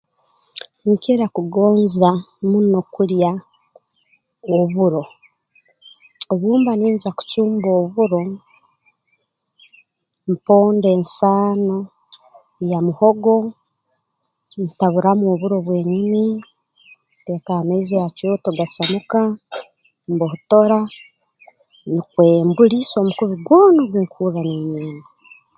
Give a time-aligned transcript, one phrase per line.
[0.91, 2.09] Nkira kugonza
[2.49, 3.31] muno kulya
[4.57, 5.01] oburo
[6.31, 8.21] obu mba ningya kucumba oburo
[10.31, 11.77] mponda ensaano
[12.71, 13.35] ya muhogo
[14.63, 16.25] ntaburamu oburo bwenyini
[17.19, 19.21] nteeka amaizi ha kyoto gacamuka
[20.11, 20.79] mbuhotora
[21.93, 25.07] nukwe mbuliisa omukubi gwona ogunkuhurra ninyenda